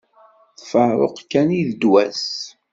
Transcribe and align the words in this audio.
D 0.59 0.61
faruq 0.69 1.17
kan 1.31 1.47
i 1.59 1.61
d 1.67 1.69
ddwa-s. 1.73 2.25